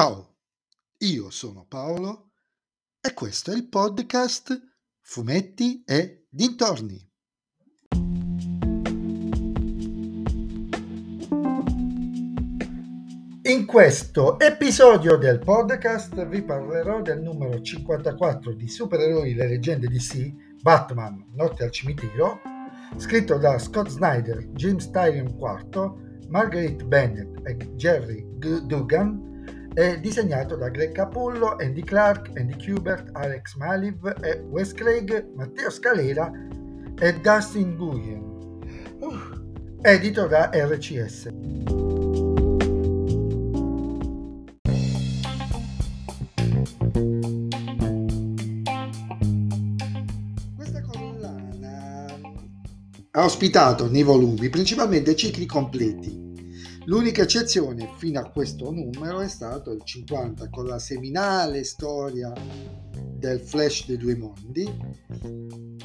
Ciao, 0.00 0.36
io 0.98 1.28
sono 1.28 1.66
Paolo 1.68 2.30
e 3.00 3.12
questo 3.14 3.50
è 3.50 3.56
il 3.56 3.68
podcast 3.68 4.56
Fumetti 5.00 5.82
e 5.84 6.28
Dintorni. 6.30 7.04
In 13.42 13.66
questo 13.66 14.38
episodio 14.38 15.16
del 15.16 15.40
podcast 15.40 16.24
vi 16.28 16.44
parlerò 16.44 17.02
del 17.02 17.20
numero 17.20 17.60
54 17.60 18.52
di 18.52 18.68
Supereroi 18.68 19.34
le 19.34 19.48
leggende 19.48 19.88
DC, 19.88 20.60
Batman, 20.62 21.32
Notte 21.34 21.64
al 21.64 21.72
cimitero, 21.72 22.40
scritto 22.98 23.36
da 23.36 23.58
Scott 23.58 23.88
Snyder, 23.88 24.46
James 24.50 24.92
Tyrion 24.92 25.26
IV, 25.26 26.28
Marguerite 26.28 26.84
Bennett 26.84 27.44
e 27.44 27.56
Jerry 27.74 28.24
Dugan, 28.38 29.28
è 29.74 29.98
disegnato 30.00 30.56
da 30.56 30.68
Greg 30.68 30.92
Capullo, 30.92 31.56
Andy 31.58 31.82
Clark, 31.82 32.30
Andy 32.36 32.56
Kubert, 32.56 33.10
Alex 33.12 33.54
Maliv 33.56 34.04
e 34.22 34.44
Wes 34.48 34.72
Craig, 34.72 35.28
Matteo 35.34 35.70
Scalera 35.70 36.30
e 36.98 37.20
Dustin 37.20 37.74
Nguyen, 37.74 38.22
uh, 39.00 39.80
edito 39.82 40.26
da 40.26 40.50
RCS. 40.52 41.28
ha 53.18 53.24
ospitato 53.24 53.90
nei 53.90 54.04
volumi 54.04 54.48
principalmente 54.48 55.16
cicli 55.16 55.44
completi. 55.44 56.27
L'unica 56.84 57.22
eccezione 57.22 57.92
fino 57.96 58.20
a 58.20 58.30
questo 58.30 58.70
numero 58.70 59.20
è 59.20 59.28
stato 59.28 59.72
il 59.72 59.82
50 59.82 60.48
con 60.48 60.66
la 60.66 60.78
seminale 60.78 61.64
storia 61.64 62.32
del 63.18 63.40
Flash 63.40 63.86
dei 63.86 63.96
due 63.96 64.16
mondi, 64.16 64.66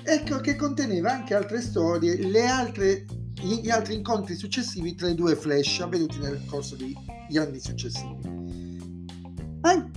ecco 0.03 0.39
che 0.39 0.55
conteneva 0.55 1.11
anche 1.11 1.33
altre 1.33 1.61
storie, 1.61 2.15
le 2.17 2.45
altre, 2.45 3.05
gli 3.33 3.69
altri 3.69 3.95
incontri 3.95 4.35
successivi 4.35 4.95
tra 4.95 5.09
i 5.09 5.15
due 5.15 5.35
Flash 5.35 5.79
avvenuti 5.81 6.19
nel 6.19 6.43
corso 6.45 6.75
degli 6.75 7.37
anni 7.37 7.59
successivi. 7.59 8.31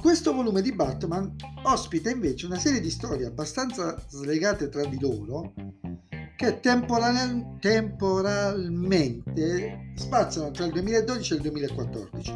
Questo 0.01 0.33
volume 0.33 0.63
di 0.63 0.73
Batman 0.73 1.35
ospita 1.65 2.11
invece 2.11 2.47
una 2.47 2.59
serie 2.59 2.81
di 2.81 2.91
storie 2.91 3.27
abbastanza 3.27 4.01
slegate 4.09 4.69
tra 4.69 4.85
di 4.85 5.01
loro 5.01 5.53
che 6.37 6.61
temporal- 6.61 7.57
temporalmente 7.61 9.93
spaziano 9.97 10.51
tra 10.51 10.67
il 10.67 10.73
2012 10.73 11.33
e 11.33 11.37
il 11.37 11.43
2014. 11.43 12.35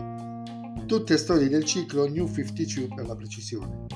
Tutte 0.86 1.18
storie 1.18 1.48
del 1.48 1.64
ciclo 1.64 2.08
New 2.08 2.26
52 2.26 2.94
per 2.94 3.06
la 3.06 3.14
precisione. 3.14 3.86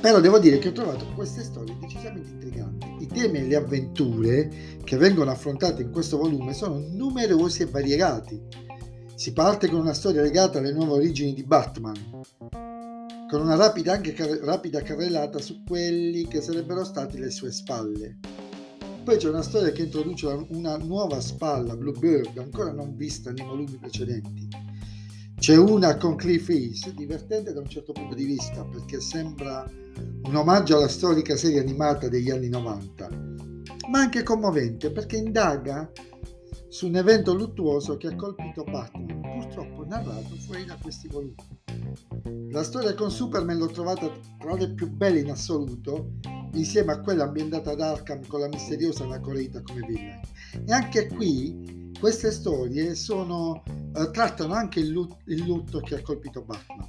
Però 0.00 0.20
devo 0.20 0.38
dire 0.38 0.58
che 0.58 0.68
ho 0.68 0.72
trovato 0.72 1.06
queste 1.14 1.42
storie 1.44 1.76
decisamente 1.80 2.28
intriganti. 2.28 2.96
I 2.98 3.06
temi 3.06 3.38
e 3.38 3.46
le 3.46 3.56
avventure 3.56 4.50
che 4.82 4.96
vengono 4.98 5.30
affrontate 5.30 5.82
in 5.82 5.92
questo 5.92 6.18
volume 6.18 6.52
sono 6.52 6.78
numerosi 6.78 7.62
e 7.62 7.66
variegati. 7.66 8.38
Si 9.14 9.32
parte 9.32 9.68
con 9.68 9.78
una 9.78 9.94
storia 9.94 10.20
legata 10.20 10.58
alle 10.58 10.72
nuove 10.72 10.94
origini 10.94 11.32
di 11.32 11.44
Batman, 11.44 11.94
con 13.34 13.42
una 13.42 13.56
rapida, 13.56 13.94
anche 13.94 14.12
car- 14.12 14.38
rapida 14.44 14.80
carrellata 14.80 15.40
su 15.40 15.64
quelli 15.64 16.28
che 16.28 16.40
sarebbero 16.40 16.84
stati 16.84 17.18
le 17.18 17.32
sue 17.32 17.50
spalle. 17.50 18.18
Poi 19.02 19.16
c'è 19.16 19.28
una 19.28 19.42
storia 19.42 19.72
che 19.72 19.82
introduce 19.82 20.28
una 20.50 20.76
nuova 20.76 21.20
spalla, 21.20 21.74
Bluebird, 21.74 22.38
ancora 22.38 22.70
non 22.70 22.94
vista 22.94 23.32
nei 23.32 23.44
volumi 23.44 23.76
precedenti. 23.76 24.46
C'è 25.36 25.56
una 25.56 25.96
con 25.96 26.14
Cliff 26.14 26.48
Ace, 26.48 26.94
divertente 26.94 27.52
da 27.52 27.58
un 27.58 27.68
certo 27.68 27.90
punto 27.90 28.14
di 28.14 28.24
vista, 28.24 28.64
perché 28.66 29.00
sembra 29.00 29.68
un 29.68 30.36
omaggio 30.36 30.76
alla 30.76 30.86
storica 30.86 31.34
serie 31.34 31.58
animata 31.58 32.06
degli 32.06 32.30
anni 32.30 32.48
90, 32.48 33.08
ma 33.90 33.98
anche 33.98 34.22
commovente 34.22 34.92
perché 34.92 35.16
indaga 35.16 35.90
su 36.68 36.86
un 36.86 36.94
evento 36.94 37.34
luttuoso 37.34 37.96
che 37.96 38.06
ha 38.06 38.14
colpito 38.14 38.62
Batman, 38.62 39.40
purtroppo 39.40 39.84
narrato 39.84 40.36
fuori 40.36 40.64
da 40.64 40.78
questi 40.80 41.08
volumi. 41.08 41.53
La 42.50 42.62
storia 42.62 42.94
con 42.94 43.10
Superman 43.10 43.58
l'ho 43.58 43.66
trovata 43.66 44.10
tra 44.38 44.54
le 44.54 44.70
più 44.70 44.88
belle 44.90 45.20
in 45.20 45.30
assoluto, 45.30 46.12
insieme 46.52 46.92
a 46.92 47.00
quella 47.00 47.24
ambientata 47.24 47.72
ad 47.72 47.80
Arkham 47.80 48.26
con 48.26 48.40
la 48.40 48.48
misteriosa 48.48 49.04
anacoreta 49.04 49.62
come 49.62 49.80
villain. 49.86 50.20
E 50.64 50.72
anche 50.72 51.08
qui 51.08 51.92
queste 51.98 52.30
storie 52.30 52.94
sono, 52.94 53.62
eh, 53.66 54.10
trattano 54.10 54.54
anche 54.54 54.80
il 54.80 54.88
lutto, 54.88 55.18
il 55.26 55.44
lutto 55.44 55.80
che 55.80 55.96
ha 55.96 56.02
colpito 56.02 56.42
Batman. 56.42 56.88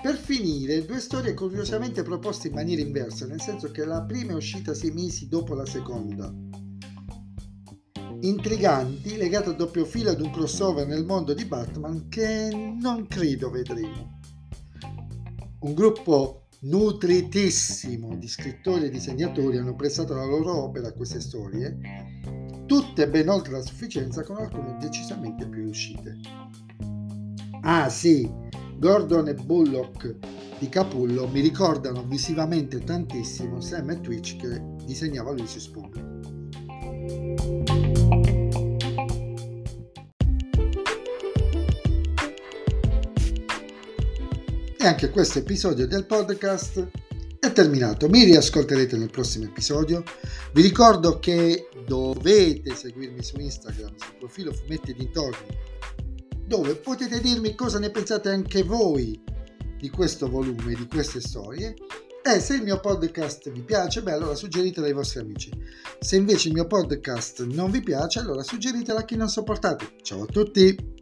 Per 0.00 0.16
finire, 0.16 0.84
due 0.84 1.00
storie 1.00 1.34
curiosamente 1.34 2.02
proposte 2.02 2.48
in 2.48 2.54
maniera 2.54 2.80
inversa, 2.80 3.26
nel 3.26 3.40
senso 3.40 3.70
che 3.70 3.84
la 3.84 4.02
prima 4.02 4.32
è 4.32 4.36
uscita 4.36 4.72
sei 4.72 4.92
mesi 4.92 5.28
dopo 5.28 5.54
la 5.54 5.66
seconda 5.66 6.32
intriganti 8.20 9.16
legati 9.16 9.50
a 9.50 9.52
doppio 9.52 9.84
filo 9.84 10.10
ad 10.10 10.20
un 10.20 10.30
crossover 10.30 10.86
nel 10.86 11.04
mondo 11.04 11.34
di 11.34 11.44
Batman 11.44 12.08
che 12.08 12.50
non 12.80 13.06
credo 13.06 13.50
vedremo. 13.50 14.20
Un 15.60 15.74
gruppo 15.74 16.46
nutritissimo 16.60 18.16
di 18.16 18.26
scrittori 18.26 18.86
e 18.86 18.90
disegnatori 18.90 19.58
hanno 19.58 19.76
prestato 19.76 20.14
la 20.14 20.24
loro 20.24 20.62
opera 20.64 20.88
a 20.88 20.92
queste 20.92 21.20
storie, 21.20 21.78
tutte 22.66 23.08
ben 23.08 23.28
oltre 23.28 23.52
la 23.52 23.62
sufficienza 23.62 24.22
con 24.22 24.36
alcune 24.36 24.76
decisamente 24.80 25.46
più 25.46 25.62
riuscite. 25.62 26.16
Ah 27.62 27.88
sì, 27.88 28.28
Gordon 28.78 29.28
e 29.28 29.34
Bullock 29.34 30.16
di 30.58 30.68
Capullo 30.68 31.28
mi 31.28 31.40
ricordano 31.40 32.04
visivamente 32.04 32.78
tantissimo 32.80 33.60
Sam 33.60 33.90
e 33.90 34.00
Twitch 34.00 34.36
che 34.36 34.60
disegnava 34.84 35.30
lui 35.32 35.46
su 35.46 35.58
Spawn. 35.60 36.16
Anche 44.88 45.10
questo 45.10 45.40
episodio 45.40 45.86
del 45.86 46.06
podcast 46.06 46.88
è 47.38 47.52
terminato. 47.52 48.08
Mi 48.08 48.24
riascolterete 48.24 48.96
nel 48.96 49.10
prossimo 49.10 49.44
episodio. 49.44 50.02
Vi 50.54 50.62
ricordo 50.62 51.18
che 51.18 51.68
dovete 51.86 52.74
seguirmi 52.74 53.22
su 53.22 53.38
Instagram, 53.38 53.94
sul 53.96 54.16
profilo 54.18 54.50
Fumetti 54.50 54.94
Dintorni, 54.94 55.46
dove 56.42 56.74
potete 56.76 57.20
dirmi 57.20 57.54
cosa 57.54 57.78
ne 57.78 57.90
pensate 57.90 58.30
anche 58.30 58.62
voi 58.62 59.22
di 59.78 59.90
questo 59.90 60.26
volume, 60.26 60.74
di 60.74 60.86
queste 60.86 61.20
storie. 61.20 61.74
E 62.24 62.40
se 62.40 62.54
il 62.54 62.62
mio 62.62 62.80
podcast 62.80 63.50
vi 63.50 63.60
piace, 63.60 64.02
beh, 64.02 64.12
allora 64.12 64.34
suggeritelo 64.34 64.86
ai 64.86 64.94
vostri 64.94 65.20
amici. 65.20 65.50
Se 66.00 66.16
invece 66.16 66.48
il 66.48 66.54
mio 66.54 66.66
podcast 66.66 67.44
non 67.44 67.70
vi 67.70 67.82
piace, 67.82 68.20
allora 68.20 68.42
suggeritelo 68.42 68.98
a 68.98 69.04
chi 69.04 69.16
non 69.16 69.28
sopportate. 69.28 69.96
Ciao 70.00 70.22
a 70.22 70.26
tutti! 70.26 70.97